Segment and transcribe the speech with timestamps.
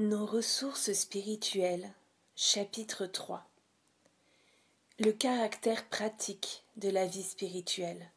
[0.00, 1.92] Nos ressources spirituelles,
[2.36, 3.44] chapitre 3
[5.00, 8.08] Le caractère pratique de la vie spirituelle.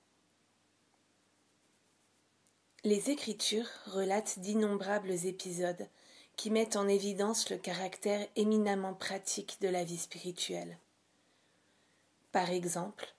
[2.84, 5.88] Les Écritures relatent d'innombrables épisodes
[6.36, 10.78] qui mettent en évidence le caractère éminemment pratique de la vie spirituelle.
[12.32, 13.12] Par exemple,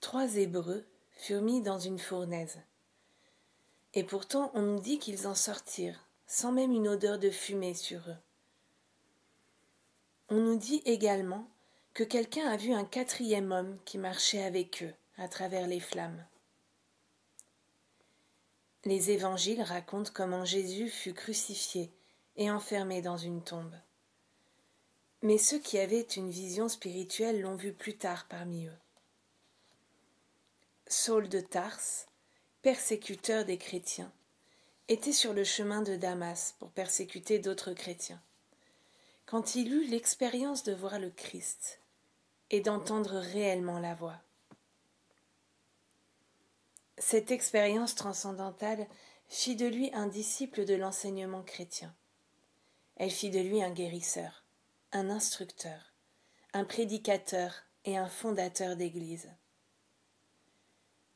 [0.00, 2.58] trois Hébreux furent mis dans une fournaise.
[3.94, 8.00] Et pourtant on nous dit qu'ils en sortirent sans même une odeur de fumée sur
[8.08, 8.16] eux.
[10.30, 11.46] On nous dit également
[11.92, 16.24] que quelqu'un a vu un quatrième homme qui marchait avec eux à travers les flammes.
[18.86, 21.92] Les évangiles racontent comment Jésus fut crucifié
[22.36, 23.76] et enfermé dans une tombe.
[25.20, 28.78] Mais ceux qui avaient une vision spirituelle l'ont vu plus tard parmi eux.
[30.86, 32.06] Saul de Tarse,
[32.62, 34.10] persécuteur des chrétiens,
[34.92, 38.20] était sur le chemin de Damas pour persécuter d'autres chrétiens.
[39.24, 41.80] Quand il eut l'expérience de voir le Christ
[42.50, 44.20] et d'entendre réellement la voix.
[46.98, 48.86] Cette expérience transcendantale
[49.28, 51.94] fit de lui un disciple de l'enseignement chrétien.
[52.96, 54.44] Elle fit de lui un guérisseur,
[54.92, 55.94] un instructeur,
[56.52, 57.54] un prédicateur
[57.86, 59.30] et un fondateur d'Église.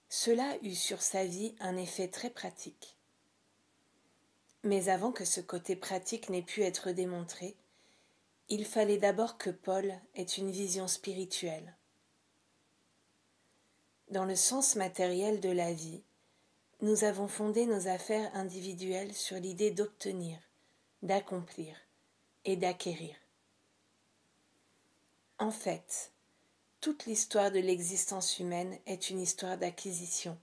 [0.09, 2.96] Cela eut sur sa vie un effet très pratique.
[4.67, 7.55] Mais avant que ce côté pratique n'ait pu être démontré,
[8.49, 11.77] il fallait d'abord que Paul ait une vision spirituelle.
[14.11, 16.03] Dans le sens matériel de la vie,
[16.81, 20.37] nous avons fondé nos affaires individuelles sur l'idée d'obtenir,
[21.01, 21.77] d'accomplir
[22.45, 23.15] et d'acquérir.
[25.39, 26.11] En fait,
[26.81, 30.37] toute l'histoire de l'existence humaine est une histoire d'acquisition,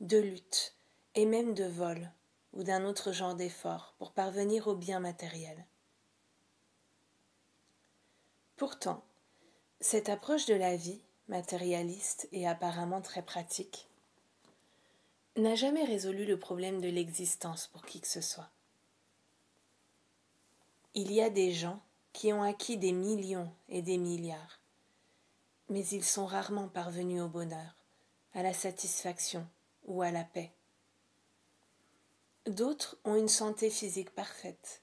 [0.00, 0.74] de lutte
[1.14, 2.10] et même de vol
[2.54, 5.66] ou d'un autre genre d'effort pour parvenir au bien matériel.
[8.56, 9.04] Pourtant,
[9.80, 13.88] cette approche de la vie, matérialiste et apparemment très pratique,
[15.36, 18.50] n'a jamais résolu le problème de l'existence pour qui que ce soit.
[20.94, 21.82] Il y a des gens
[22.12, 24.60] qui ont acquis des millions et des milliards,
[25.68, 27.74] mais ils sont rarement parvenus au bonheur,
[28.32, 29.44] à la satisfaction
[29.86, 30.52] ou à la paix.
[32.46, 34.82] D'autres ont une santé physique parfaite.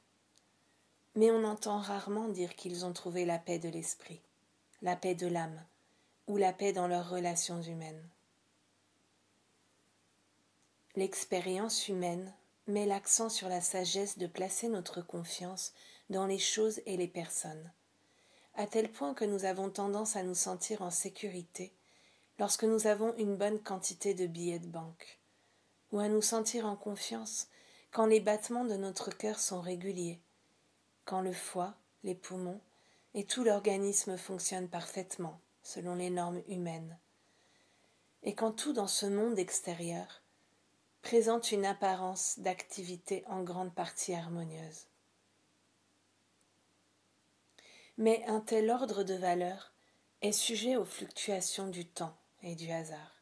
[1.14, 4.20] Mais on entend rarement dire qu'ils ont trouvé la paix de l'esprit,
[4.82, 5.64] la paix de l'âme,
[6.26, 8.10] ou la paix dans leurs relations humaines.
[10.96, 12.34] L'expérience humaine
[12.66, 15.74] met l'accent sur la sagesse de placer notre confiance
[16.10, 17.72] dans les choses et les personnes,
[18.56, 21.72] à tel point que nous avons tendance à nous sentir en sécurité
[22.40, 25.21] lorsque nous avons une bonne quantité de billets de banque
[25.92, 27.48] ou à nous sentir en confiance
[27.92, 30.22] quand les battements de notre cœur sont réguliers,
[31.06, 32.62] quand le foie, les poumons
[33.14, 36.98] et tout l'organisme fonctionnent parfaitement selon les normes humaines,
[38.24, 40.22] et quand tout dans ce monde extérieur
[41.02, 44.88] présente une apparence d'activité en grande partie harmonieuse.
[47.98, 49.74] Mais un tel ordre de valeur
[50.22, 53.21] est sujet aux fluctuations du temps et du hasard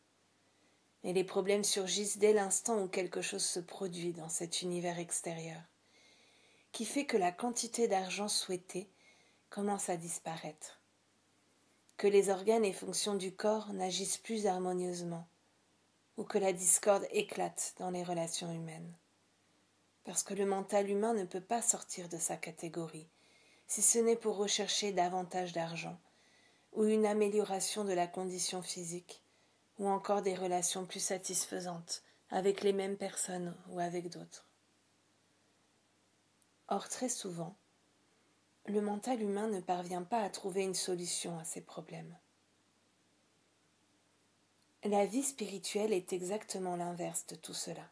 [1.03, 5.61] et les problèmes surgissent dès l'instant où quelque chose se produit dans cet univers extérieur,
[6.71, 8.89] qui fait que la quantité d'argent souhaitée
[9.49, 10.79] commence à disparaître,
[11.97, 15.27] que les organes et fonctions du corps n'agissent plus harmonieusement,
[16.17, 18.93] ou que la discorde éclate dans les relations humaines.
[20.03, 23.07] Parce que le mental humain ne peut pas sortir de sa catégorie,
[23.67, 25.97] si ce n'est pour rechercher davantage d'argent,
[26.73, 29.21] ou une amélioration de la condition physique,
[29.79, 34.45] ou encore des relations plus satisfaisantes avec les mêmes personnes ou avec d'autres.
[36.67, 37.55] Or, très souvent,
[38.67, 42.15] le mental humain ne parvient pas à trouver une solution à ces problèmes.
[44.83, 47.89] La vie spirituelle est exactement l'inverse de tout cela.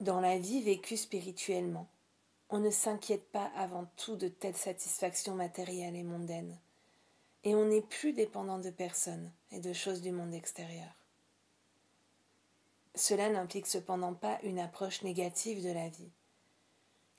[0.00, 1.88] Dans la vie vécue spirituellement,
[2.48, 6.58] on ne s'inquiète pas avant tout de telles satisfactions matérielles et mondaines,
[7.44, 10.92] et on n'est plus dépendant de personnes et de choses du monde extérieur.
[12.94, 16.10] Cela n'implique cependant pas une approche négative de la vie,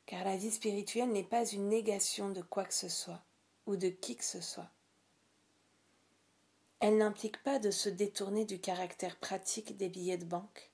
[0.06, 3.24] car la vie spirituelle n'est pas une négation de quoi que ce soit
[3.68, 4.70] ou de qui que ce soit.
[6.80, 10.72] Elle n'implique pas de se détourner du caractère pratique des billets de banque,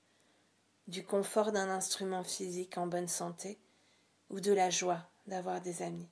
[0.88, 3.58] du confort d'un instrument physique en bonne santé
[4.30, 6.08] ou de la joie d'avoir des amis.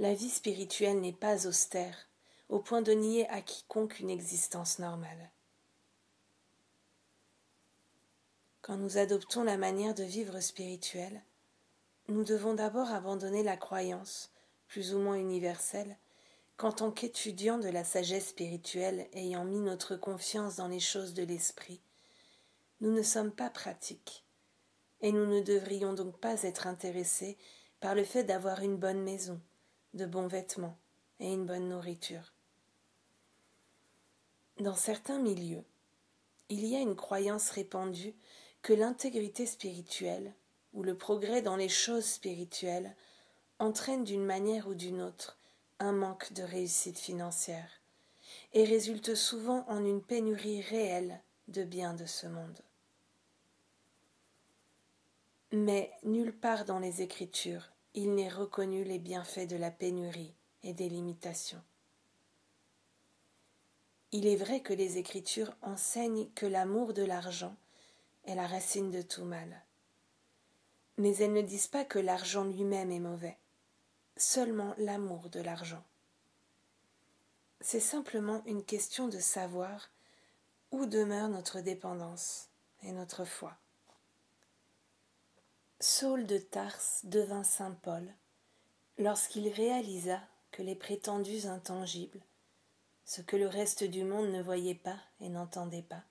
[0.00, 2.08] La vie spirituelle n'est pas austère,
[2.48, 5.32] au point de nier à quiconque une existence normale.
[8.62, 11.20] Quand nous adoptons la manière de vivre spirituelle,
[12.06, 14.30] nous devons d'abord abandonner la croyance,
[14.68, 15.98] plus ou moins universelle,
[16.56, 21.24] qu'en tant qu'étudiants de la sagesse spirituelle ayant mis notre confiance dans les choses de
[21.24, 21.82] l'esprit,
[22.80, 24.24] nous ne sommes pas pratiques,
[25.00, 27.36] et nous ne devrions donc pas être intéressés
[27.80, 29.40] par le fait d'avoir une bonne maison,
[29.98, 30.78] de bons vêtements
[31.20, 32.32] et une bonne nourriture.
[34.60, 35.64] Dans certains milieux,
[36.48, 38.14] il y a une croyance répandue
[38.62, 40.32] que l'intégrité spirituelle
[40.72, 42.94] ou le progrès dans les choses spirituelles
[43.58, 45.36] entraîne d'une manière ou d'une autre
[45.80, 47.70] un manque de réussite financière
[48.52, 52.62] et résulte souvent en une pénurie réelle de biens de ce monde.
[55.50, 60.72] Mais nulle part dans les Écritures il n'est reconnu les bienfaits de la pénurie et
[60.72, 61.62] des limitations.
[64.12, 67.56] Il est vrai que les Écritures enseignent que l'amour de l'argent
[68.24, 69.64] est la racine de tout mal.
[70.96, 73.36] Mais elles ne disent pas que l'argent lui-même est mauvais,
[74.16, 75.82] seulement l'amour de l'argent.
[77.60, 79.90] C'est simplement une question de savoir
[80.70, 82.48] où demeure notre dépendance
[82.84, 83.58] et notre foi.
[85.80, 88.12] Saul de Tarse devint saint Paul
[88.98, 90.20] lorsqu'il réalisa
[90.50, 92.20] que les prétendus intangibles,
[93.04, 96.02] ce que le reste du monde ne voyait pas et n'entendait pas,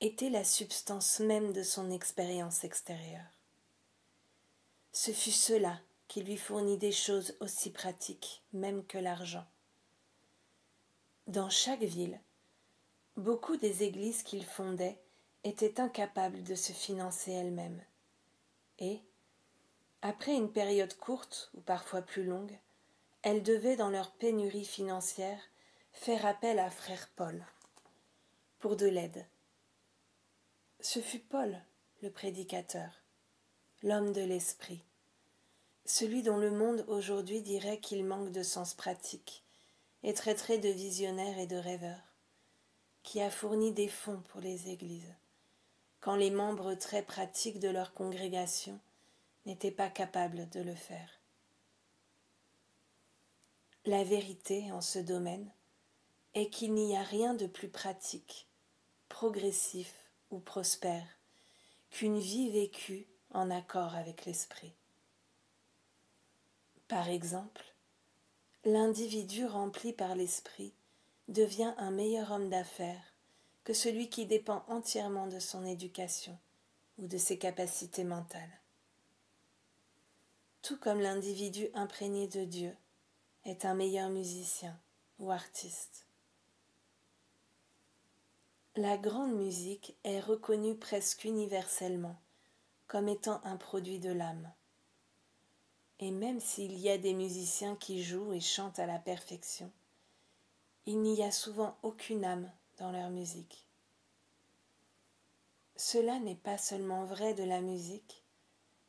[0.00, 3.26] étaient la substance même de son expérience extérieure.
[4.92, 5.78] Ce fut cela
[6.08, 9.46] qui lui fournit des choses aussi pratiques même que l'argent.
[11.26, 12.18] Dans chaque ville,
[13.18, 14.98] beaucoup des églises qu'il fondait
[15.44, 17.84] étaient incapables de se financer elles-mêmes
[18.80, 19.00] et,
[20.02, 22.58] après une période courte ou parfois plus longue,
[23.22, 25.40] elles devaient, dans leur pénurie financière,
[25.92, 27.44] faire appel à frère Paul
[28.58, 29.26] pour de l'aide.
[30.80, 31.62] Ce fut Paul,
[32.02, 32.90] le prédicateur,
[33.82, 34.82] l'homme de l'esprit,
[35.84, 39.44] celui dont le monde aujourd'hui dirait qu'il manque de sens pratique
[40.02, 42.00] et traiterait de visionnaire et de rêveur,
[43.02, 45.14] qui a fourni des fonds pour les églises
[46.00, 48.80] quand les membres très pratiques de leur congrégation
[49.46, 51.20] n'étaient pas capables de le faire.
[53.86, 55.50] La vérité en ce domaine
[56.34, 58.46] est qu'il n'y a rien de plus pratique,
[59.08, 59.92] progressif
[60.30, 61.06] ou prospère
[61.90, 64.72] qu'une vie vécue en accord avec l'esprit.
[66.88, 67.64] Par exemple,
[68.64, 70.72] l'individu rempli par l'esprit
[71.28, 73.09] devient un meilleur homme d'affaires
[73.70, 76.36] que celui qui dépend entièrement de son éducation
[76.98, 78.60] ou de ses capacités mentales.
[80.60, 82.76] Tout comme l'individu imprégné de Dieu
[83.44, 84.76] est un meilleur musicien
[85.20, 86.04] ou artiste.
[88.74, 92.16] La grande musique est reconnue presque universellement
[92.88, 94.52] comme étant un produit de l'âme.
[96.00, 99.70] Et même s'il y a des musiciens qui jouent et chantent à la perfection,
[100.86, 103.66] il n'y a souvent aucune âme dans leur musique.
[105.76, 108.24] Cela n'est pas seulement vrai de la musique,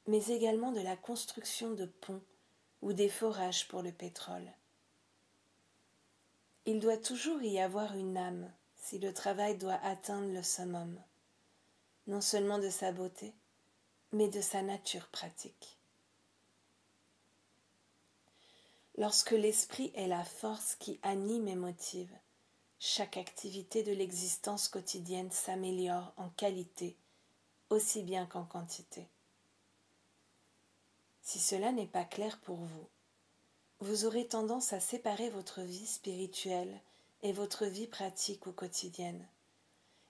[0.07, 2.23] mais également de la construction de ponts
[2.81, 4.49] ou des forages pour le pétrole.
[6.65, 10.97] Il doit toujours y avoir une âme si le travail doit atteindre le summum,
[12.07, 13.33] non seulement de sa beauté,
[14.13, 15.77] mais de sa nature pratique.
[18.97, 22.15] Lorsque l'esprit est la force qui anime et motive,
[22.83, 26.95] chaque activité de l'existence quotidienne s'améliore en qualité
[27.69, 29.07] aussi bien qu'en quantité.
[31.21, 32.87] Si cela n'est pas clair pour vous,
[33.81, 36.81] vous aurez tendance à séparer votre vie spirituelle
[37.21, 39.27] et votre vie pratique ou quotidienne,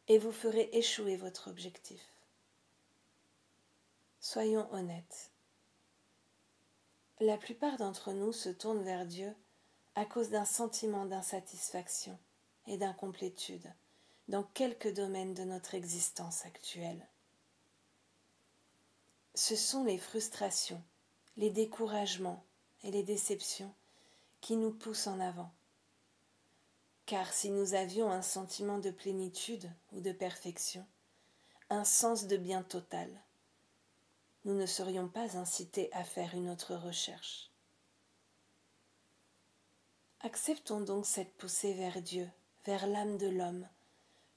[0.07, 2.01] et vous ferez échouer votre objectif.
[4.21, 5.29] Soyons honnêtes.
[7.19, 9.35] La plupart d'entre nous se tournent vers Dieu
[9.95, 12.17] à cause d'un sentiment d'insatisfaction
[12.67, 13.73] et d'incomplétude
[14.27, 17.05] dans quelques domaines de notre existence actuelle.
[19.35, 20.81] Ce sont les frustrations,
[21.37, 22.43] les découragements
[22.83, 23.73] et les déceptions
[24.39, 25.51] qui nous poussent en avant.
[27.05, 30.85] Car si nous avions un sentiment de plénitude ou de perfection,
[31.69, 33.09] un sens de bien total,
[34.45, 37.51] nous ne serions pas incités à faire une autre recherche.
[40.21, 42.29] Acceptons donc cette poussée vers Dieu
[42.65, 43.67] vers l'âme de l'homme,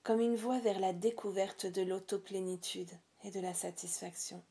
[0.02, 2.90] comme une voie vers la découverte de l'autoplénitude
[3.22, 4.42] et de la satisfaction,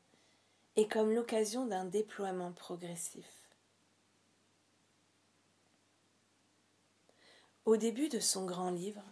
[0.76, 3.26] et comme l'occasion d'un déploiement progressif.
[7.64, 9.02] Au début de son grand livre,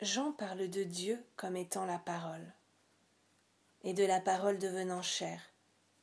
[0.00, 2.52] Jean parle de Dieu comme étant la parole.
[3.84, 5.40] et de la parole devenant chair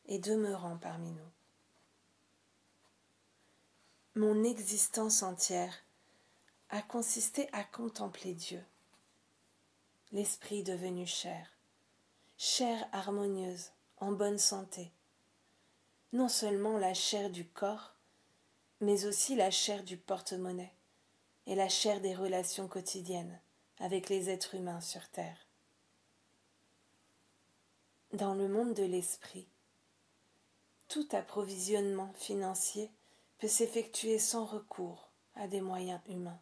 [0.07, 1.31] et demeurant parmi nous.
[4.15, 5.84] Mon existence entière
[6.69, 8.63] a consisté à contempler Dieu,
[10.11, 11.47] l'Esprit devenu chair,
[12.37, 14.91] chair harmonieuse, en bonne santé,
[16.11, 17.93] non seulement la chair du corps,
[18.81, 20.73] mais aussi la chair du porte-monnaie
[21.45, 23.39] et la chair des relations quotidiennes
[23.79, 25.47] avec les êtres humains sur Terre.
[28.13, 29.47] Dans le monde de l'esprit,
[30.87, 32.91] tout approvisionnement financier
[33.39, 36.39] peut s'effectuer sans recours à des moyens humains.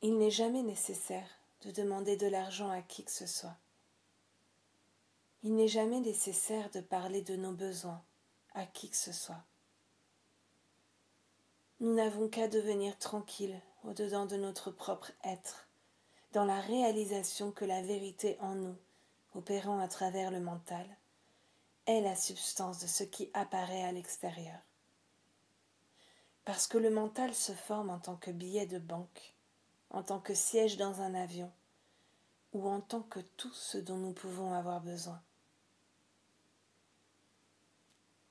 [0.00, 1.28] Il n'est jamais nécessaire
[1.62, 3.56] de demander de l'argent à qui que ce soit.
[5.42, 8.00] Il n'est jamais nécessaire de parler de nos besoins
[8.54, 9.42] à qui que ce soit.
[11.80, 15.68] Nous n'avons qu'à devenir tranquilles au-dedans de notre propre être,
[16.32, 18.76] dans la réalisation que la vérité en nous,
[19.34, 20.86] opérant à travers le mental,
[21.86, 24.60] est la substance de ce qui apparaît à l'extérieur.
[26.44, 29.34] Parce que le mental se forme en tant que billet de banque,
[29.90, 31.50] en tant que siège dans un avion,
[32.52, 35.20] ou en tant que tout ce dont nous pouvons avoir besoin.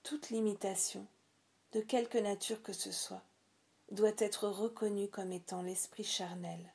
[0.03, 1.05] Toute limitation,
[1.73, 3.23] de quelque nature que ce soit,
[3.91, 6.73] doit être reconnue comme étant l'esprit charnel,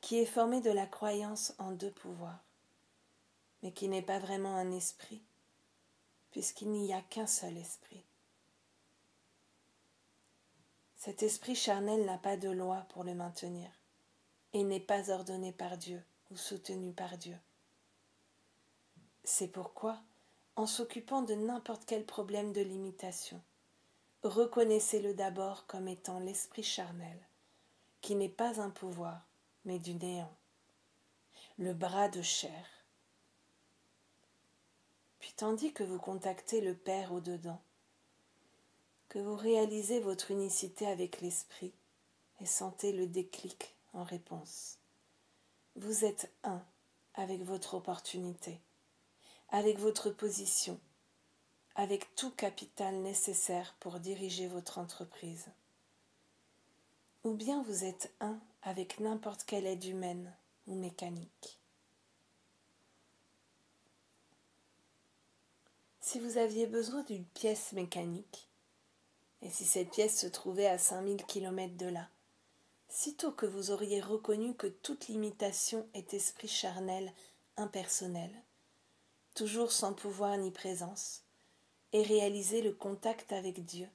[0.00, 2.44] qui est formé de la croyance en deux pouvoirs,
[3.62, 5.22] mais qui n'est pas vraiment un esprit,
[6.30, 8.04] puisqu'il n'y a qu'un seul esprit.
[10.96, 13.70] Cet esprit charnel n'a pas de loi pour le maintenir
[14.52, 17.36] et n'est pas ordonné par Dieu ou soutenu par Dieu.
[19.24, 20.00] C'est pourquoi,
[20.56, 23.40] en s'occupant de n'importe quel problème de limitation,
[24.22, 27.18] reconnaissez-le d'abord comme étant l'esprit charnel,
[28.00, 29.26] qui n'est pas un pouvoir,
[29.64, 30.34] mais du néant,
[31.58, 32.66] le bras de chair.
[35.20, 37.60] Puis tandis que vous contactez le Père au-dedans,
[39.08, 41.72] que vous réalisez votre unicité avec l'esprit
[42.40, 44.78] et sentez le déclic en réponse.
[45.76, 46.62] Vous êtes un
[47.14, 48.60] avec votre opportunité,
[49.48, 50.78] avec votre position,
[51.74, 55.46] avec tout capital nécessaire pour diriger votre entreprise.
[57.24, 60.32] Ou bien vous êtes un avec n'importe quelle aide humaine
[60.66, 61.58] ou mécanique.
[66.00, 68.48] Si vous aviez besoin d'une pièce mécanique,
[69.40, 72.08] et si cette pièce se trouvait à 5000 km de là,
[72.92, 77.10] sitôt que vous auriez reconnu que toute limitation est esprit charnel,
[77.56, 78.30] impersonnel,
[79.34, 81.22] toujours sans pouvoir ni présence,
[81.94, 83.88] et réalisé le contact avec Dieu,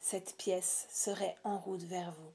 [0.00, 2.32] cette pièce serait en route vers vous.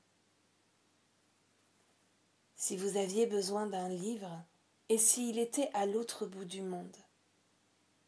[2.56, 4.44] Si vous aviez besoin d'un livre,
[4.88, 6.98] et s'il était à l'autre bout du monde,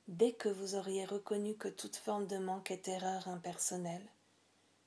[0.08, 4.08] dès que vous auriez reconnu que toute forme de manque est erreur impersonnelle,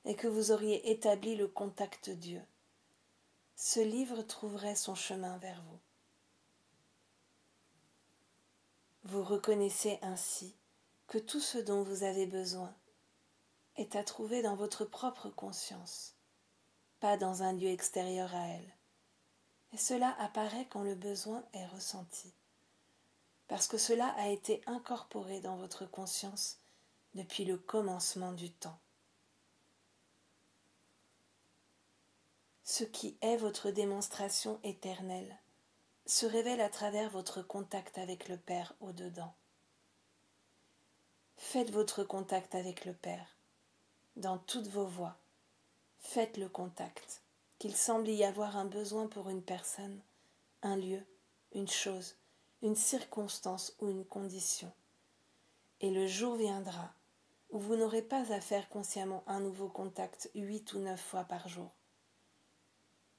[0.05, 2.41] et que vous auriez établi le contact Dieu,
[3.55, 5.79] ce livre trouverait son chemin vers vous.
[9.03, 10.55] Vous reconnaissez ainsi
[11.07, 12.73] que tout ce dont vous avez besoin
[13.75, 16.15] est à trouver dans votre propre conscience,
[16.99, 18.73] pas dans un lieu extérieur à elle.
[19.73, 22.33] Et cela apparaît quand le besoin est ressenti,
[23.47, 26.59] parce que cela a été incorporé dans votre conscience
[27.13, 28.79] depuis le commencement du temps.
[32.67, 35.37] Ce qui est votre démonstration éternelle
[36.07, 39.35] se révèle à travers votre contact avec le Père au-dedans.
[41.37, 43.37] Faites votre contact avec le Père
[44.15, 45.15] dans toutes vos voies.
[45.99, 47.21] Faites le contact,
[47.59, 50.01] qu'il semble y avoir un besoin pour une personne,
[50.63, 51.05] un lieu,
[51.53, 52.15] une chose,
[52.63, 54.71] une circonstance ou une condition.
[55.81, 56.91] Et le jour viendra
[57.51, 61.47] où vous n'aurez pas à faire consciemment un nouveau contact huit ou neuf fois par
[61.47, 61.69] jour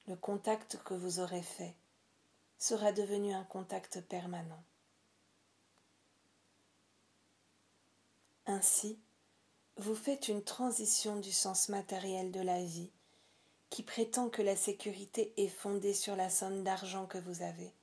[0.07, 1.75] le contact que vous aurez fait
[2.57, 4.63] sera devenu un contact permanent.
[8.45, 8.97] Ainsi,
[9.75, 12.89] vous faites une transition du sens matériel de la vie
[13.69, 17.73] qui prétend que la sécurité est fondée sur la somme d'argent que vous avez,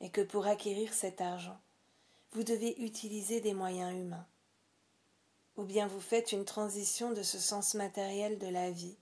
[0.00, 1.60] et que pour acquérir cet argent,
[2.32, 4.26] vous devez utiliser des moyens humains.
[5.56, 8.96] Ou bien vous faites une transition de ce sens matériel de la vie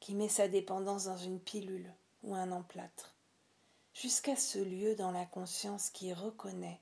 [0.00, 1.92] qui met sa dépendance dans une pilule
[2.22, 3.14] ou un emplâtre,
[3.94, 6.80] jusqu'à ce lieu dans la conscience qui reconnaît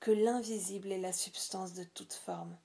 [0.00, 2.56] que l'invisible est la substance de toute forme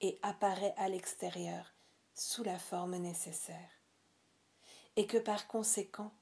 [0.00, 1.72] et apparaît à l'extérieur
[2.14, 3.70] sous la forme nécessaire,
[4.96, 6.12] et que par conséquent,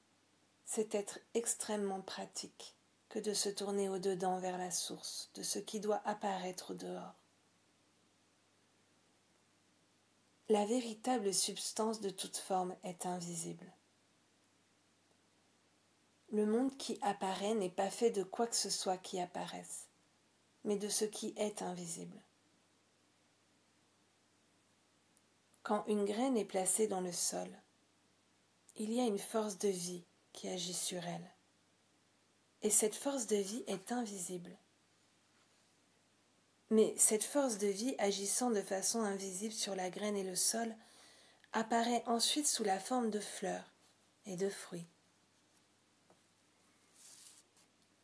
[0.65, 2.75] c'est être extrêmement pratique
[3.09, 7.20] que de se tourner au-dedans vers la source de ce qui doit apparaître au dehors.
[10.51, 13.71] La véritable substance de toute forme est invisible.
[16.33, 19.87] Le monde qui apparaît n'est pas fait de quoi que ce soit qui apparaisse,
[20.65, 22.21] mais de ce qui est invisible.
[25.63, 27.47] Quand une graine est placée dans le sol,
[28.75, 30.03] il y a une force de vie
[30.33, 31.31] qui agit sur elle.
[32.61, 34.51] Et cette force de vie est invisible.
[36.71, 40.73] Mais cette force de vie agissant de façon invisible sur la graine et le sol
[41.51, 43.69] apparaît ensuite sous la forme de fleurs
[44.25, 44.87] et de fruits.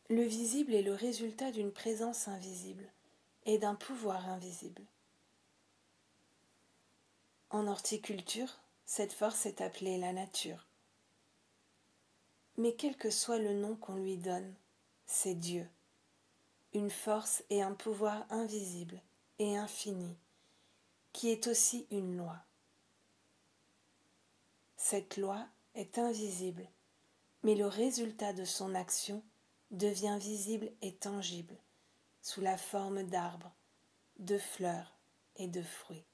[0.10, 2.86] Le visible est le résultat d'une présence invisible
[3.46, 4.84] et d'un pouvoir invisible.
[7.50, 10.68] En horticulture, cette force est appelée la nature.
[12.58, 14.54] Mais quel que soit le nom qu'on lui donne,
[15.06, 15.70] c'est Dieu,
[16.74, 19.02] une force et un pouvoir invisible
[19.40, 20.18] et infini,
[21.14, 22.38] qui est aussi une loi.
[24.76, 26.68] Cette loi est invisible,
[27.44, 29.24] mais le résultat de son action
[29.72, 31.58] devient visible et tangible
[32.22, 33.54] sous la forme d'arbres,
[34.20, 34.98] de fleurs
[35.36, 36.06] et de fruits.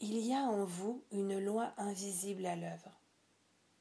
[0.00, 3.00] Il y a en vous une loi invisible à l'œuvre,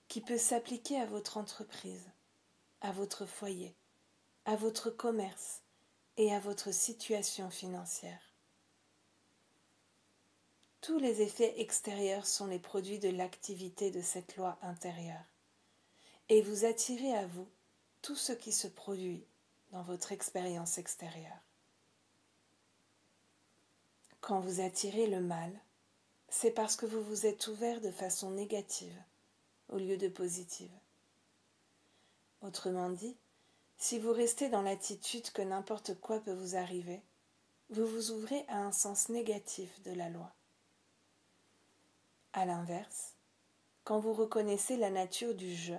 [0.07, 2.09] qui peut s'appliquer à votre entreprise,
[2.81, 3.75] à votre foyer,
[4.45, 5.61] à votre commerce
[6.17, 8.21] et à votre situation financière.
[10.81, 15.25] Tous les effets extérieurs sont les produits de l'activité de cette loi intérieure,
[16.29, 17.47] et vous attirez à vous
[18.01, 19.25] tout ce qui se produit
[19.71, 21.41] dans votre expérience extérieure.
[24.21, 25.51] Quand vous attirez le mal,
[26.29, 28.95] c'est parce que vous vous êtes ouvert de façon négative
[29.69, 30.71] au lieu de positive.
[32.41, 33.15] Autrement dit,
[33.77, 37.01] si vous restez dans l'attitude que n'importe quoi peut vous arriver,
[37.69, 40.33] vous vous ouvrez à un sens négatif de la loi.
[42.33, 43.13] À l'inverse,
[43.83, 45.77] quand vous reconnaissez la nature du jeu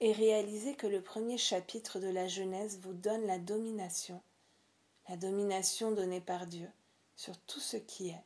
[0.00, 4.20] et réalisez que le premier chapitre de la Genèse vous donne la domination,
[5.08, 6.68] la domination donnée par Dieu
[7.16, 8.24] sur tout ce qui est,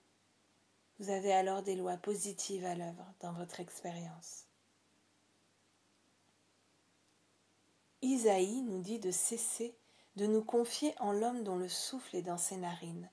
[0.98, 4.47] vous avez alors des lois positives à l'œuvre dans votre expérience.
[8.02, 9.76] Isaïe nous dit de cesser
[10.16, 13.08] de nous confier en l'homme dont le souffle est dans ses narines,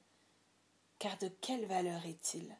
[0.97, 2.55] car de quelle valeur est-il?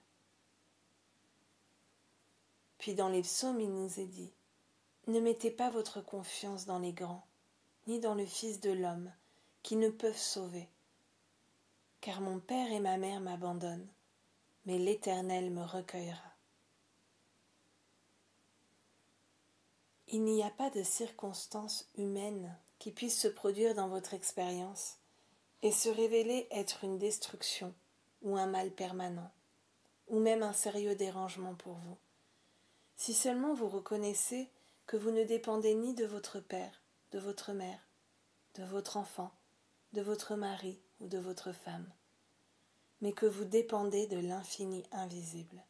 [2.78, 4.34] Puis dans les psaumes il nous est dit,
[5.08, 7.26] ne mettez pas votre confiance dans les grands,
[7.88, 9.12] ni dans le Fils de l'homme,
[9.64, 10.70] qui ne peuvent sauver,
[12.02, 13.90] car mon Père et ma mère m'abandonnent
[14.66, 16.35] mais l'Éternel me recueillera.
[20.08, 24.98] Il n'y a pas de circonstances humaines qui puissent se produire dans votre expérience
[25.62, 27.74] et se révéler être une destruction
[28.22, 29.32] ou un mal permanent,
[30.08, 31.98] ou même un sérieux dérangement pour vous,
[32.96, 34.50] si seulement vous reconnaissez
[34.88, 37.80] que vous ne dépendez ni de votre père, de votre mère,
[38.56, 39.32] de votre enfant,
[39.94, 41.92] de votre mari ou de votre femme
[43.02, 45.64] mais que vous dépendez de l'infini invisible.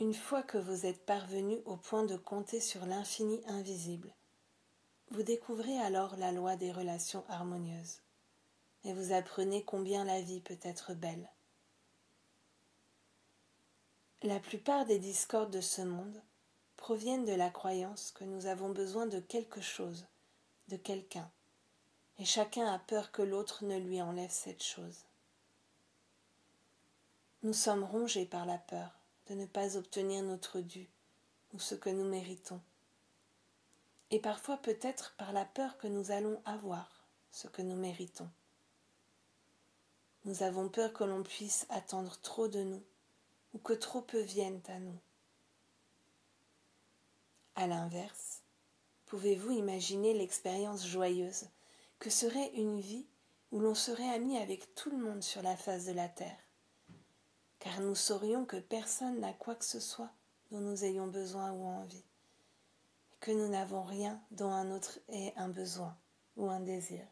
[0.00, 4.14] Une fois que vous êtes parvenu au point de compter sur l'infini invisible,
[5.10, 8.00] vous découvrez alors la loi des relations harmonieuses,
[8.84, 11.28] et vous apprenez combien la vie peut être belle.
[14.22, 16.22] La plupart des discordes de ce monde
[16.78, 20.06] proviennent de la croyance que nous avons besoin de quelque chose,
[20.68, 21.30] de quelqu'un,
[22.16, 25.04] et chacun a peur que l'autre ne lui enlève cette chose.
[27.42, 28.99] Nous sommes rongés par la peur
[29.30, 30.88] de ne pas obtenir notre dû
[31.54, 32.60] ou ce que nous méritons,
[34.10, 38.28] et parfois peut-être par la peur que nous allons avoir ce que nous méritons.
[40.24, 42.82] Nous avons peur que l'on puisse attendre trop de nous
[43.54, 44.98] ou que trop peu viennent à nous.
[47.54, 48.42] À l'inverse,
[49.06, 51.46] pouvez-vous imaginer l'expérience joyeuse
[52.00, 53.06] que serait une vie
[53.52, 56.49] où l'on serait ami avec tout le monde sur la face de la terre,
[57.60, 60.10] car nous saurions que personne n'a quoi que ce soit
[60.50, 62.02] dont nous ayons besoin ou envie,
[63.12, 65.96] et que nous n'avons rien dont un autre ait un besoin
[66.36, 67.06] ou un désir,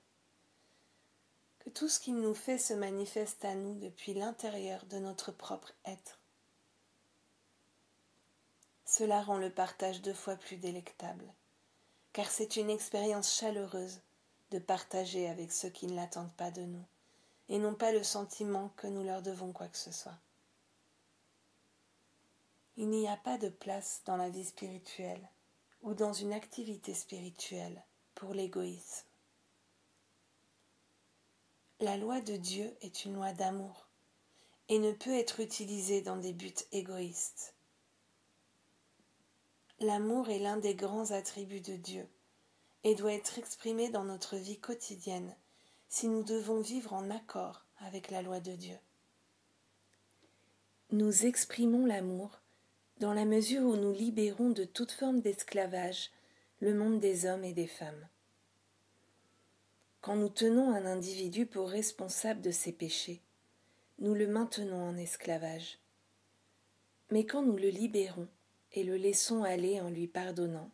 [1.60, 5.72] que tout ce qui nous fait se manifeste à nous depuis l'intérieur de notre propre
[5.84, 6.18] être.
[8.86, 11.26] Cela rend le partage deux fois plus délectable,
[12.14, 14.00] car c'est une expérience chaleureuse
[14.50, 16.84] de partager avec ceux qui ne l'attendent pas de nous,
[17.50, 20.18] et n'ont pas le sentiment que nous leur devons quoi que ce soit.
[22.80, 25.28] Il n'y a pas de place dans la vie spirituelle
[25.82, 29.08] ou dans une activité spirituelle pour l'égoïsme.
[31.80, 33.88] La loi de Dieu est une loi d'amour
[34.68, 37.56] et ne peut être utilisée dans des buts égoïstes.
[39.80, 42.08] L'amour est l'un des grands attributs de Dieu
[42.84, 45.34] et doit être exprimé dans notre vie quotidienne
[45.88, 48.78] si nous devons vivre en accord avec la loi de Dieu.
[50.92, 52.40] Nous exprimons l'amour
[53.00, 56.10] dans la mesure où nous libérons de toute forme d'esclavage
[56.60, 58.08] le monde des hommes et des femmes.
[60.00, 63.22] Quand nous tenons un individu pour responsable de ses péchés,
[64.00, 65.78] nous le maintenons en esclavage.
[67.10, 68.28] Mais quand nous le libérons
[68.72, 70.70] et le laissons aller en lui pardonnant,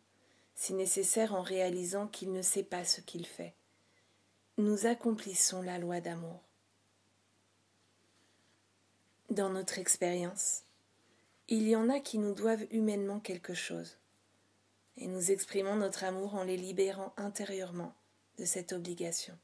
[0.55, 3.53] si nécessaire en réalisant qu'il ne sait pas ce qu'il fait,
[4.57, 6.41] nous accomplissons la loi d'amour.
[9.29, 10.63] Dans notre expérience,
[11.47, 13.97] il y en a qui nous doivent humainement quelque chose,
[14.97, 17.93] et nous exprimons notre amour en les libérant intérieurement
[18.39, 19.37] de cette obligation.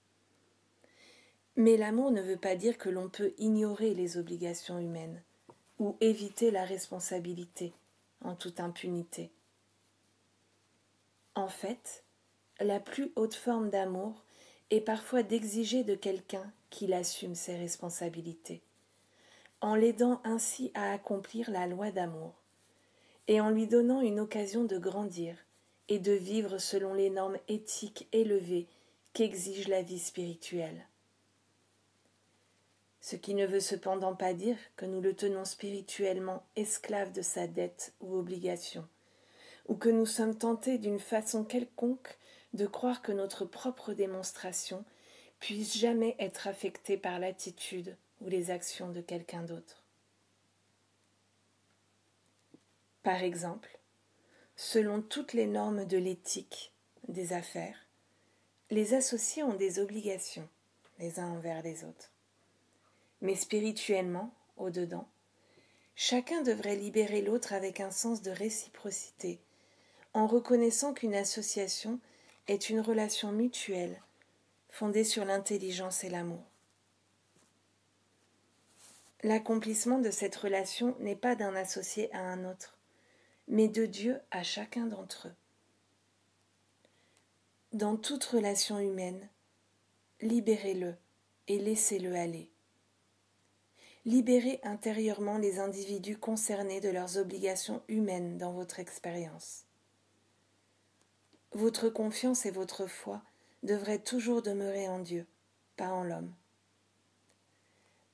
[1.56, 5.22] Mais l'amour ne veut pas dire que l'on peut ignorer les obligations humaines
[5.80, 7.74] ou éviter la responsabilité
[8.24, 9.32] en toute impunité.
[11.36, 12.04] En fait,
[12.60, 14.24] la plus haute forme d'amour
[14.70, 18.62] est parfois d'exiger de quelqu'un qu'il assume ses responsabilités,
[19.62, 22.34] en l'aidant ainsi à accomplir la loi d'amour,
[23.28, 25.36] et en lui donnant une occasion de grandir
[25.88, 28.68] et de vivre selon les normes éthiques élevées
[29.14, 30.88] qu'exige la vie spirituelle.
[33.02, 37.48] Ce qui ne veut cependant pas dire que nous le tenons spirituellement esclave de sa
[37.48, 38.88] dette ou obligation,
[39.68, 42.18] ou que nous sommes tentés d'une façon quelconque
[42.54, 44.84] de croire que notre propre démonstration
[45.40, 49.84] puisse jamais être affectée par l'attitude ou les actions de quelqu'un d'autre.
[53.04, 53.80] Par exemple,
[54.56, 56.72] selon toutes les normes de l'éthique
[57.08, 57.88] des affaires,
[58.70, 60.48] les associés ont des obligations
[61.00, 62.12] les uns envers les autres.
[63.22, 65.08] Mais spirituellement, au-dedans,
[65.96, 69.40] chacun devrait libérer l'autre avec un sens de réciprocité,
[70.14, 72.00] en reconnaissant qu'une association
[72.48, 74.02] est une relation mutuelle
[74.70, 76.51] fondée sur l'intelligence et l'amour.
[79.24, 82.78] L'accomplissement de cette relation n'est pas d'un associé à un autre,
[83.48, 85.36] mais de Dieu à chacun d'entre eux
[87.74, 89.30] dans toute relation humaine,
[90.20, 90.96] libérez-le
[91.48, 92.52] et laissez-le aller.
[94.04, 99.64] Libérez intérieurement les individus concernés de leurs obligations humaines dans votre expérience.
[101.54, 103.22] Votre confiance et votre foi
[103.64, 105.26] devraient toujours demeurer en Dieu,
[105.78, 106.34] pas en l'homme.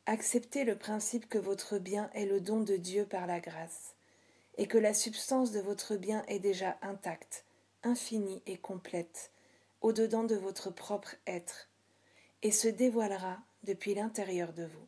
[0.09, 3.93] Acceptez le principe que votre bien est le don de Dieu par la grâce,
[4.57, 7.43] et que la substance de votre bien est déjà intacte,
[7.83, 9.31] infinie et complète,
[9.81, 11.67] au-dedans de votre propre être
[12.41, 14.87] et se dévoilera depuis l'intérieur de vous.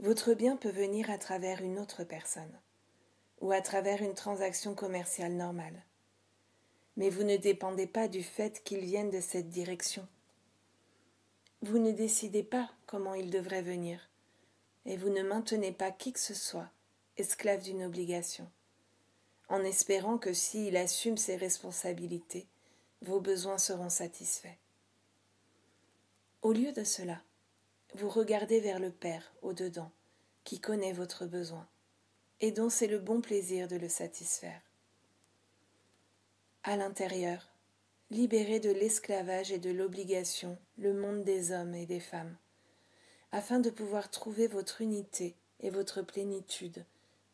[0.00, 2.60] Votre bien peut venir à travers une autre personne
[3.40, 5.84] ou à travers une transaction commerciale normale.
[6.96, 10.08] Mais vous ne dépendez pas du fait qu'il vienne de cette direction.
[11.62, 14.08] Vous ne décidez pas comment il devrait venir,
[14.84, 16.70] et vous ne maintenez pas qui que ce soit
[17.16, 18.50] esclave d'une obligation
[19.48, 22.46] en espérant que s'il assume ses responsabilités,
[23.02, 24.56] vos besoins seront satisfaits.
[26.42, 27.22] Au lieu de cela,
[27.94, 29.90] vous regardez vers le Père au-dedans,
[30.44, 31.66] qui connaît votre besoin,
[32.40, 34.60] et dont c'est le bon plaisir de le satisfaire.
[36.64, 37.48] À l'intérieur,
[38.10, 42.36] libérez de l'esclavage et de l'obligation le monde des hommes et des femmes,
[43.32, 46.84] afin de pouvoir trouver votre unité et votre plénitude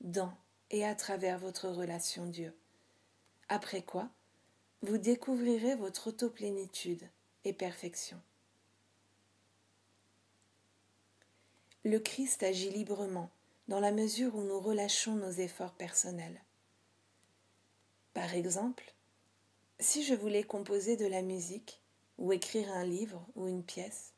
[0.00, 0.32] dans
[0.70, 2.54] et à travers votre relation Dieu.
[3.48, 4.08] Après quoi,
[4.82, 7.08] vous découvrirez votre autoplénitude
[7.44, 8.20] et perfection.
[11.84, 13.30] Le Christ agit librement
[13.68, 16.40] dans la mesure où nous relâchons nos efforts personnels.
[18.14, 18.94] Par exemple,
[19.80, 21.81] si je voulais composer de la musique
[22.18, 24.12] ou écrire un livre ou une pièce,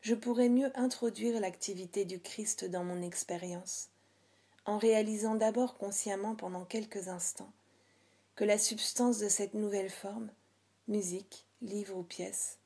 [0.00, 3.88] je pourrais mieux introduire l'activité du Christ dans mon expérience
[4.64, 7.52] en réalisant d'abord consciemment pendant quelques instants
[8.34, 10.30] que la substance de cette nouvelle forme,
[10.88, 12.58] musique, livre ou pièce,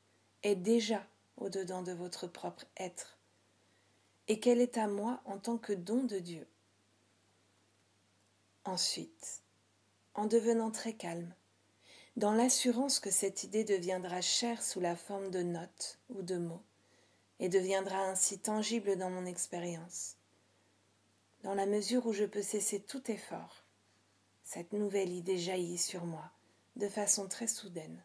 [0.43, 1.05] est déjà
[1.37, 3.17] au-dedans de votre propre être,
[4.27, 6.47] et qu'elle est à moi en tant que don de Dieu.
[8.63, 9.41] Ensuite,
[10.13, 11.33] en devenant très calme,
[12.17, 16.63] dans l'assurance que cette idée deviendra chère sous la forme de notes ou de mots,
[17.39, 20.15] et deviendra ainsi tangible dans mon expérience,
[21.43, 23.63] dans la mesure où je peux cesser tout effort,
[24.43, 26.31] cette nouvelle idée jaillit sur moi
[26.75, 28.01] de façon très soudaine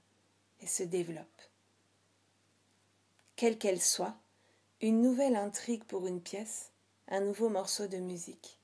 [0.61, 1.43] et se développe.
[3.35, 4.17] Quelle qu'elle soit,
[4.83, 6.71] une nouvelle intrigue pour une pièce,
[7.09, 8.59] un nouveau morceau de musique,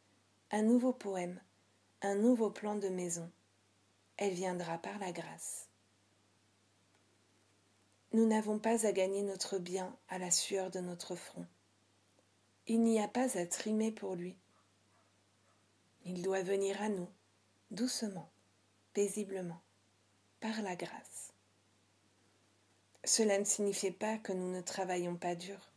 [0.50, 1.40] un nouveau poème,
[2.02, 3.30] un nouveau plan de maison,
[4.18, 5.68] elle viendra par la grâce.
[8.12, 11.46] Nous n'avons pas à gagner notre bien à la sueur de notre front.
[12.66, 14.37] Il n'y a pas à trimer pour lui.
[16.04, 17.09] Il doit venir à nous,
[17.70, 18.28] doucement,
[18.92, 19.61] paisiblement,
[20.40, 21.33] par la grâce.
[23.04, 25.70] Cela ne signifie pas que nous ne travaillons pas dur.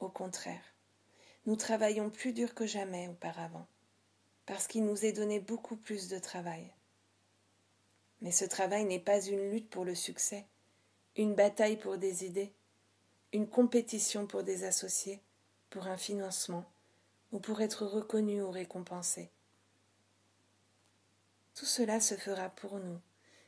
[0.00, 0.74] Au contraire,
[1.46, 3.66] nous travaillons plus dur que jamais auparavant,
[4.46, 6.72] parce qu'il nous est donné beaucoup plus de travail.
[8.22, 10.46] Mais ce travail n'est pas une lutte pour le succès,
[11.16, 12.52] une bataille pour des idées,
[13.32, 15.20] une compétition pour des associés,
[15.70, 16.64] pour un financement,
[17.32, 19.30] ou pour être reconnu ou récompensé.
[21.54, 22.98] Tout cela se fera pour nous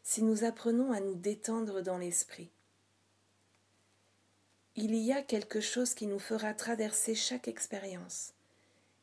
[0.02, 2.50] si nous apprenons à nous détendre dans l'esprit.
[4.76, 8.34] Il y a quelque chose qui nous fera traverser chaque expérience,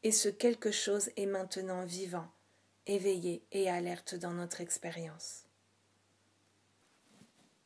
[0.03, 2.27] et ce quelque chose est maintenant vivant,
[2.85, 5.40] éveillé et alerte dans notre expérience.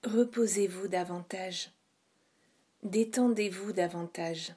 [0.05, 1.71] Reposez-vous davantage,
[2.83, 4.53] détendez-vous davantage,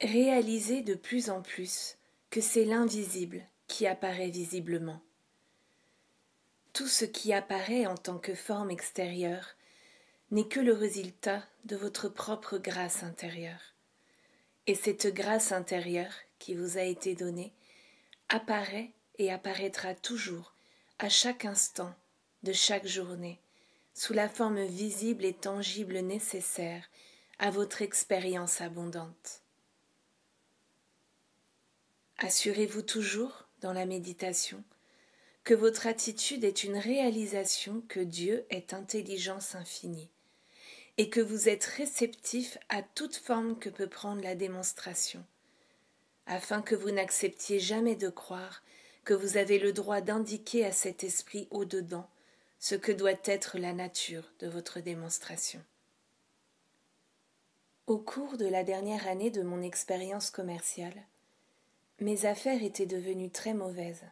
[0.00, 1.98] réalisez de plus en plus
[2.30, 5.02] que c'est l'invisible qui apparaît visiblement.
[6.72, 9.54] Tout ce qui apparaît en tant que forme extérieure
[10.30, 13.74] n'est que le résultat de votre propre grâce intérieure.
[14.66, 17.52] Et cette grâce intérieure qui vous a été donnée
[18.30, 20.54] apparaît et apparaîtra toujours,
[20.98, 21.94] à chaque instant
[22.44, 23.40] de chaque journée,
[23.96, 26.84] sous la forme visible et tangible nécessaire
[27.38, 29.40] à votre expérience abondante.
[32.18, 34.62] Assurez-vous toujours, dans la méditation,
[35.44, 40.10] que votre attitude est une réalisation que Dieu est intelligence infinie,
[40.98, 45.24] et que vous êtes réceptif à toute forme que peut prendre la démonstration,
[46.26, 48.62] afin que vous n'acceptiez jamais de croire
[49.06, 52.10] que vous avez le droit d'indiquer à cet esprit au-dedans
[52.68, 55.62] ce que doit être la nature de votre démonstration.
[57.86, 61.00] Au cours de la dernière année de mon expérience commerciale,
[62.00, 64.02] mes affaires étaient devenues très mauvaises.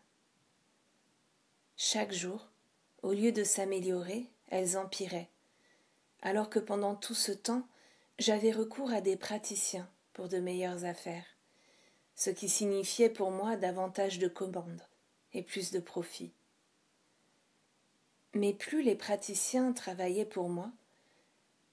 [1.77, 2.47] Chaque jour,
[3.03, 5.31] au lieu de s'améliorer, elles empiraient,
[6.23, 7.67] alors que pendant tout ce temps,
[8.21, 11.27] j'avais recours à des praticiens pour de meilleures affaires,
[12.15, 14.87] ce qui signifiait pour moi davantage de commandes
[15.33, 16.31] et plus de profits.
[18.35, 20.73] Mais plus les praticiens travaillaient pour moi,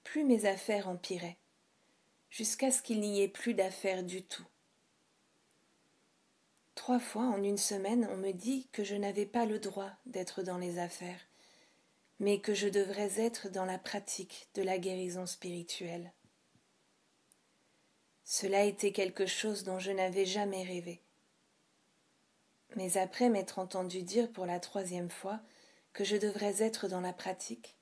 [0.04, 1.38] plus mes affaires empiraient,
[2.30, 4.46] jusqu'à ce qu'il n'y ait plus d'affaires du tout.
[6.74, 10.42] Trois fois en une semaine, on me dit que je n'avais pas le droit d'être
[10.42, 11.20] dans les affaires,
[12.18, 16.12] mais que je devrais être dans la pratique de la guérison spirituelle.
[18.24, 21.02] Cela était quelque chose dont je n'avais jamais rêvé.
[22.76, 25.40] Mais après m'être entendu dire pour la troisième fois
[25.92, 27.76] que je devrais être dans la pratique,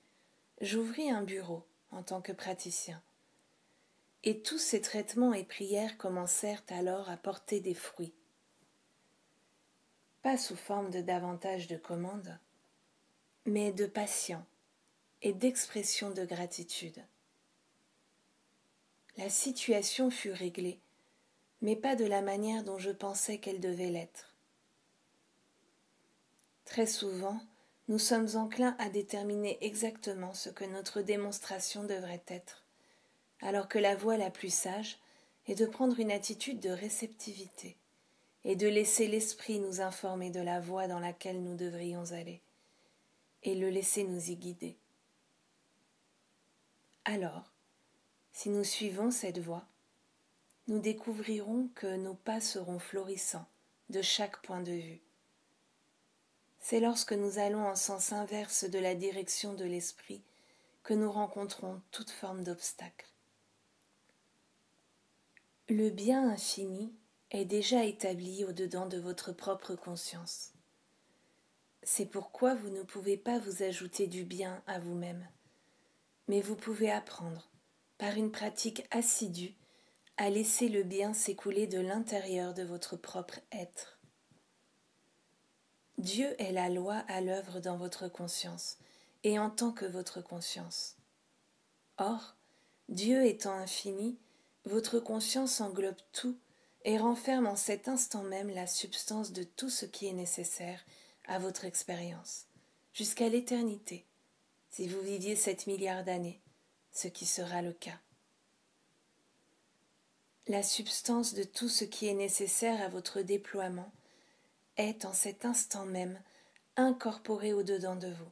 [0.61, 3.03] j'ouvris un bureau en tant que praticien.
[4.23, 8.15] Et tous ces traitements et prières commencèrent alors à porter des fruits
[10.23, 12.39] pas sous forme de davantage de commandes,
[13.47, 14.45] mais de patience
[15.23, 17.03] et d'expression de gratitude.
[19.17, 20.81] La situation fut réglée,
[21.63, 24.35] mais pas de la manière dont je pensais qu'elle devait l'être.
[26.65, 27.41] Très souvent,
[27.91, 32.65] nous sommes enclins à déterminer exactement ce que notre démonstration devrait être,
[33.41, 35.01] alors que la voie la plus sage
[35.49, 37.77] est de prendre une attitude de réceptivité
[38.45, 42.41] et de laisser l'Esprit nous informer de la voie dans laquelle nous devrions aller,
[43.43, 44.79] et le laisser nous y guider.
[47.05, 47.51] Alors,
[48.31, 49.67] si nous suivons cette voie,
[50.69, 53.49] nous découvrirons que nos pas seront florissants
[53.89, 55.01] de chaque point de vue.
[56.61, 60.23] C'est lorsque nous allons en sens inverse de la direction de l'esprit
[60.83, 63.09] que nous rencontrons toute forme d'obstacle.
[65.69, 66.93] Le bien infini
[67.31, 70.53] est déjà établi au-dedans de votre propre conscience.
[71.83, 75.27] C'est pourquoi vous ne pouvez pas vous ajouter du bien à vous-même,
[76.29, 77.49] mais vous pouvez apprendre,
[77.99, 79.55] par une pratique assidue,
[80.17, 84.00] à laisser le bien s'écouler de l'intérieur de votre propre être.
[86.01, 88.79] Dieu est la loi à l'œuvre dans votre conscience,
[89.23, 90.97] et en tant que votre conscience.
[91.99, 92.37] Or,
[92.89, 94.19] Dieu étant infini,
[94.65, 96.39] votre conscience englobe tout
[96.87, 100.83] et renferme en cet instant même la substance de tout ce qui est nécessaire
[101.27, 102.47] à votre expérience,
[102.95, 104.07] jusqu'à l'éternité,
[104.71, 106.41] si vous viviez sept milliards d'années,
[106.93, 108.01] ce qui sera le cas.
[110.47, 113.93] La substance de tout ce qui est nécessaire à votre déploiement
[114.81, 116.21] est en cet instant même
[116.77, 118.31] incorporée au-dedans de vous.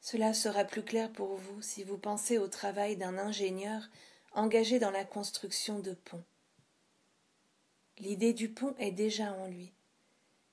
[0.00, 3.82] Cela sera plus clair pour vous si vous pensez au travail d'un ingénieur
[4.32, 6.22] engagé dans la construction de ponts.
[7.98, 9.72] L'idée du pont est déjà en lui,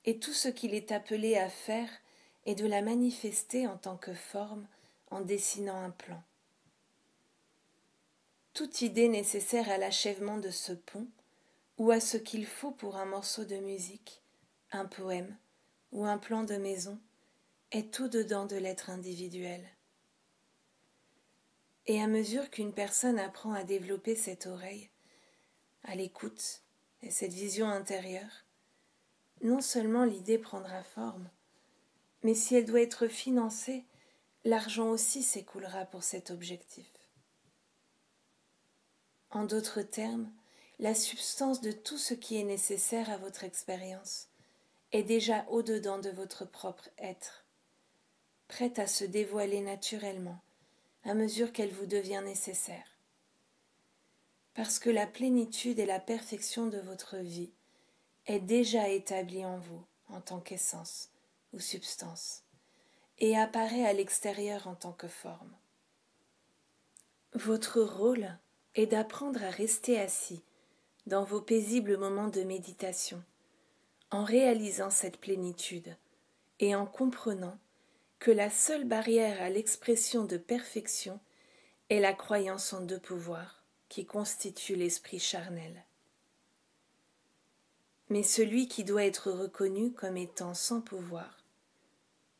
[0.04, 1.90] et tout ce qu'il est appelé à faire
[2.46, 4.66] est de la manifester en tant que forme
[5.10, 6.22] en dessinant un plan.
[8.54, 11.06] Toute idée nécessaire à l'achèvement de ce pont,
[11.78, 14.22] ou à ce qu'il faut pour un morceau de musique,
[14.74, 15.36] un poème
[15.92, 16.98] ou un plan de maison,
[17.70, 19.64] est tout dedans de l'être individuel.
[21.86, 24.90] Et à mesure qu'une personne apprend à développer cette oreille,
[25.84, 26.62] à l'écoute
[27.02, 28.44] et cette vision intérieure,
[29.42, 31.28] non seulement l'idée prendra forme,
[32.22, 33.84] mais si elle doit être financée,
[34.44, 36.90] l'argent aussi s'écoulera pour cet objectif.
[39.30, 40.30] En d'autres termes,
[40.78, 44.28] la substance de tout ce qui est nécessaire à votre expérience
[44.94, 47.44] est déjà au-dedans de votre propre être,
[48.46, 50.40] prête à se dévoiler naturellement
[51.02, 52.86] à mesure qu'elle vous devient nécessaire.
[54.54, 57.50] Parce que la plénitude et la perfection de votre vie
[58.26, 61.10] est déjà établie en vous en tant qu'essence
[61.52, 62.44] ou substance
[63.18, 65.56] et apparaît à l'extérieur en tant que forme.
[67.32, 68.38] Votre rôle
[68.76, 70.44] est d'apprendre à rester assis
[71.06, 73.22] dans vos paisibles moments de méditation,
[74.14, 75.96] en réalisant cette plénitude
[76.60, 77.58] et en comprenant
[78.20, 81.18] que la seule barrière à l'expression de perfection
[81.90, 85.84] est la croyance en deux pouvoirs qui constituent l'esprit charnel.
[88.08, 91.42] Mais celui qui doit être reconnu comme étant sans pouvoir,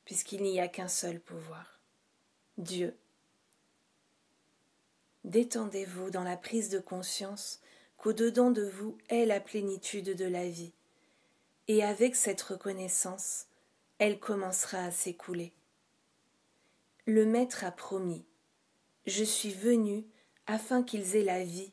[0.05, 1.81] puisqu'il n'y a qu'un seul pouvoir,
[2.57, 2.97] Dieu.
[5.25, 7.61] Détendez-vous dans la prise de conscience
[7.97, 10.73] qu'au-dedans de vous est la plénitude de la vie,
[11.69, 13.47] et avec cette reconnaissance,
[13.99, 15.53] elle commencera à s'écouler.
[17.07, 18.25] Le Maître a promis
[19.07, 20.05] Je suis venu
[20.47, 21.73] afin qu'ils aient la vie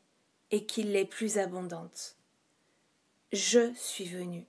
[0.51, 2.17] et qu'ils l'aient plus abondante.
[3.31, 4.45] Je suis venu.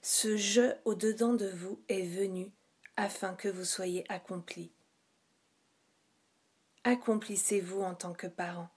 [0.00, 2.50] Ce je au-dedans de vous est venu
[2.96, 4.72] afin que vous soyez accomplis.
[6.84, 8.70] Accomplissez-vous en tant que parent.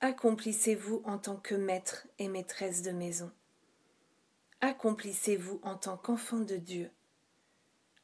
[0.00, 3.30] Accomplissez-vous en tant que maître et maîtresse de maison.
[4.60, 6.90] Accomplissez-vous en tant qu'enfant de Dieu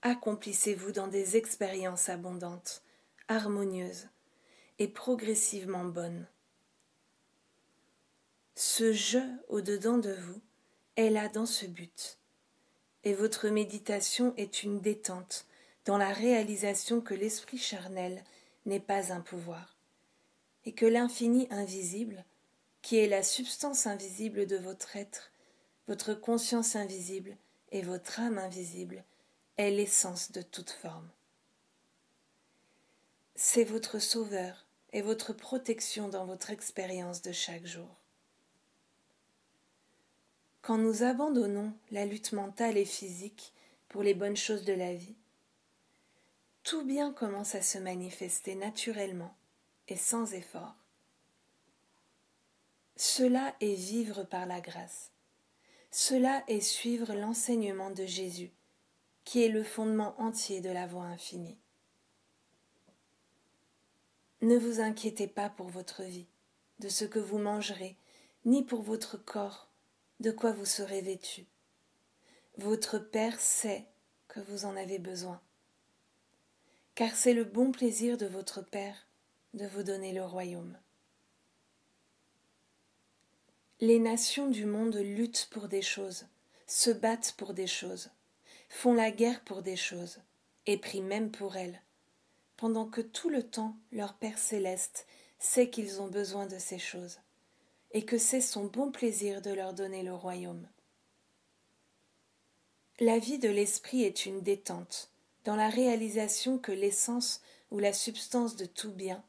[0.06, 2.82] accomplissez-vous dans des expériences abondantes,
[3.26, 4.08] harmonieuses
[4.78, 6.28] et progressivement bonnes.
[8.54, 10.40] Ce je au-dedans de vous
[10.94, 12.18] est là dans ce but,
[13.02, 15.46] et votre méditation est une détente
[15.84, 18.22] dans la réalisation que l'esprit charnel
[18.64, 19.76] n'est pas un pouvoir,
[20.64, 22.24] et que l'infini invisible,
[22.80, 25.32] qui est la substance invisible de votre être,
[25.86, 27.36] votre conscience invisible
[27.72, 29.04] et votre âme invisible,
[29.56, 31.08] est l'essence de toute forme.
[33.34, 37.88] C'est votre sauveur et votre protection dans votre expérience de chaque jour.
[40.62, 43.52] Quand nous abandonnons la lutte mentale et physique
[43.88, 45.16] pour les bonnes choses de la vie,
[46.64, 49.36] tout bien commence à se manifester naturellement
[49.86, 50.74] et sans effort.
[52.96, 55.12] Cela est vivre par la grâce.
[55.98, 58.52] Cela est suivre l'enseignement de Jésus
[59.24, 61.56] qui est le fondement entier de la voie infinie.
[64.42, 66.26] Ne vous inquiétez pas pour votre vie,
[66.80, 67.96] de ce que vous mangerez,
[68.44, 69.70] ni pour votre corps,
[70.20, 71.46] de quoi vous serez vêtu.
[72.58, 73.86] Votre Père sait
[74.28, 75.40] que vous en avez besoin,
[76.94, 79.06] car c'est le bon plaisir de votre Père
[79.54, 80.76] de vous donner le royaume.
[83.80, 86.26] Les nations du monde luttent pour des choses,
[86.66, 88.10] se battent pour des choses
[88.68, 90.18] font la guerre pour des choses,
[90.66, 91.80] et prient même pour elles,
[92.56, 95.06] pendant que tout le temps leur Père céleste
[95.38, 97.18] sait qu'ils ont besoin de ces choses,
[97.92, 100.66] et que c'est son bon plaisir de leur donner le royaume.
[102.98, 105.10] La vie de l'esprit est une détente,
[105.44, 109.22] dans la réalisation que l'essence ou la substance de tout bien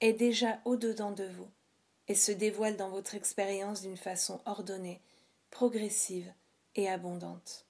[0.00, 1.48] est déjà au-dedans de vous,
[2.08, 5.00] et se dévoile dans votre expérience d'une façon ordonnée,
[5.50, 6.32] progressive
[6.74, 7.66] et abondante.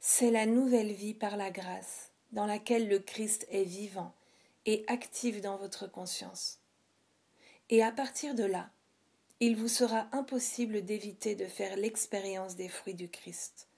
[0.00, 4.14] C'est la nouvelle vie par la grâce, dans laquelle le Christ est vivant
[4.66, 6.58] et actif dans votre conscience.
[7.70, 8.70] Et à partir de là,
[9.40, 13.68] il vous sera impossible d'éviter de faire l'expérience des fruits du Christ.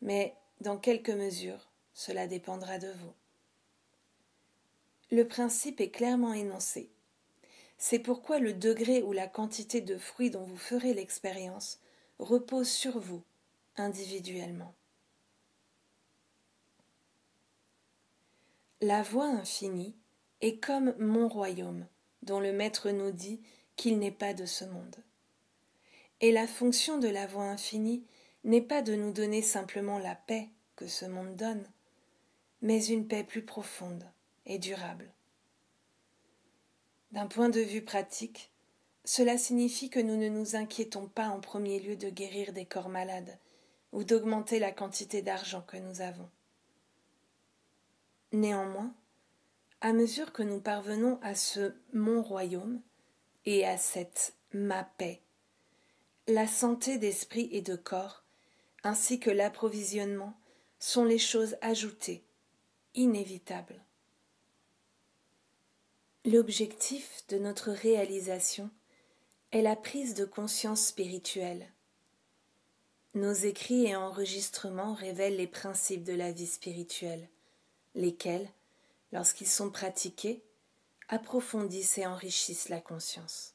[0.00, 3.12] mais dans quelque mesure cela dépendra de vous.
[5.10, 6.90] Le principe est clairement énoncé.
[7.84, 11.80] C'est pourquoi le degré ou la quantité de fruits dont vous ferez l'expérience
[12.20, 13.24] repose sur vous
[13.76, 14.72] individuellement.
[18.82, 19.96] La voie infinie
[20.42, 21.84] est comme mon royaume,
[22.22, 23.40] dont le Maître nous dit
[23.74, 24.96] qu'il n'est pas de ce monde.
[26.20, 28.04] Et la fonction de la voie infinie
[28.44, 31.66] n'est pas de nous donner simplement la paix que ce monde donne,
[32.60, 34.04] mais une paix plus profonde
[34.46, 35.12] et durable.
[37.12, 38.50] D'un point de vue pratique,
[39.04, 42.88] cela signifie que nous ne nous inquiétons pas en premier lieu de guérir des corps
[42.88, 43.38] malades
[43.92, 46.30] ou d'augmenter la quantité d'argent que nous avons.
[48.32, 48.94] Néanmoins,
[49.82, 52.80] à mesure que nous parvenons à ce mon royaume
[53.44, 55.20] et à cette ma paix,
[56.28, 58.24] la santé d'esprit et de corps,
[58.84, 60.34] ainsi que l'approvisionnement,
[60.78, 62.24] sont les choses ajoutées,
[62.94, 63.82] inévitables.
[66.24, 68.70] L'objectif de notre réalisation
[69.50, 71.66] est la prise de conscience spirituelle.
[73.14, 77.28] Nos écrits et enregistrements révèlent les principes de la vie spirituelle
[77.96, 78.48] lesquels,
[79.10, 80.44] lorsqu'ils sont pratiqués,
[81.08, 83.54] approfondissent et enrichissent la conscience.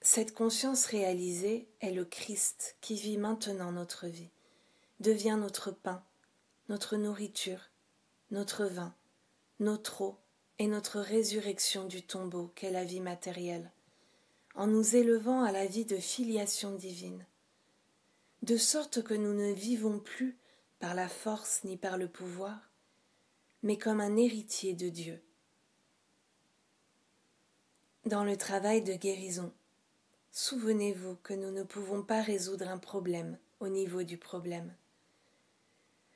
[0.00, 4.30] Cette conscience réalisée est le Christ qui vit maintenant notre vie,
[5.00, 6.02] devient notre pain,
[6.70, 7.70] notre nourriture,
[8.30, 8.94] notre vin,
[9.60, 10.21] notre eau
[10.62, 13.72] et notre résurrection du tombeau qu'est la vie matérielle,
[14.54, 17.26] en nous élevant à la vie de filiation divine,
[18.42, 20.38] de sorte que nous ne vivons plus
[20.78, 22.70] par la force ni par le pouvoir,
[23.64, 25.20] mais comme un héritier de Dieu.
[28.06, 29.52] Dans le travail de guérison,
[30.30, 34.72] souvenez-vous que nous ne pouvons pas résoudre un problème au niveau du problème.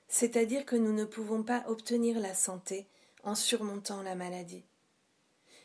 [0.06, 2.86] C'est-à-dire que nous ne pouvons pas obtenir la santé
[3.26, 4.64] en surmontant la maladie.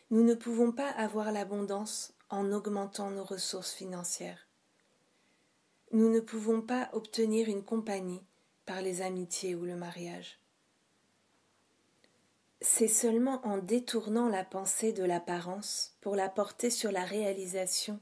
[0.09, 4.47] Nous ne pouvons pas avoir l'abondance en augmentant nos ressources financières.
[5.91, 8.23] Nous ne pouvons pas obtenir une compagnie
[8.65, 10.39] par les amitiés ou le mariage.
[12.61, 17.99] C'est seulement en détournant la pensée de l'apparence pour la porter sur la réalisation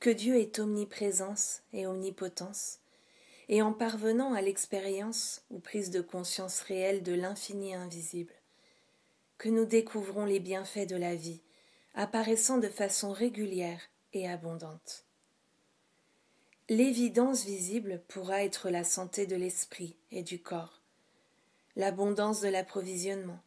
[0.00, 2.80] que Dieu est omniprésence et omnipotence,
[3.48, 8.37] et en parvenant à l'expérience ou prise de conscience réelle de l'infini invisible,
[9.38, 11.40] que nous découvrons les bienfaits de la vie,
[11.94, 13.80] apparaissant de façon régulière
[14.12, 15.04] et abondante.
[16.68, 20.82] L'évidence visible pourra être la santé de l'esprit et du corps,
[21.76, 23.40] l'abondance de l'approvisionnement,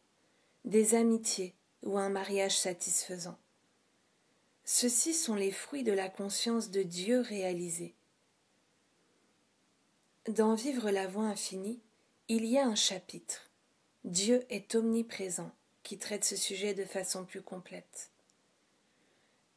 [0.64, 3.38] des amitiés ou un mariage satisfaisant.
[4.64, 7.94] Ceux-ci sont les fruits de la conscience de Dieu réalisée.
[10.28, 11.80] Dans Vivre la voie infinie,
[12.28, 13.50] il y a un chapitre
[14.04, 18.10] Dieu est omniprésent qui traite ce sujet de façon plus complète.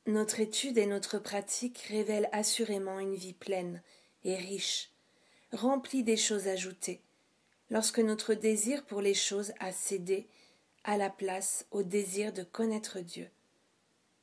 [0.08, 3.82] Notre étude et notre pratique révèlent assurément une vie pleine
[4.24, 4.92] et riche,
[5.52, 7.02] remplie des choses ajoutées,
[7.70, 10.28] lorsque notre désir pour les choses a cédé
[10.84, 13.30] à la place au désir de connaître Dieu,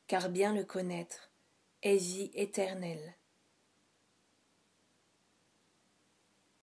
[0.06, 1.30] car bien le connaître
[1.82, 3.16] est vie éternelle.